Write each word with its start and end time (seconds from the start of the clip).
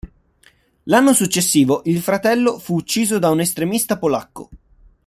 L'anno 0.85 1.13
successivo 1.13 1.83
il 1.85 2.01
fratello 2.01 2.57
fu 2.57 2.73
ucciso 2.73 3.19
da 3.19 3.29
un 3.29 3.39
estremista 3.39 3.99
polacco. 3.99 4.49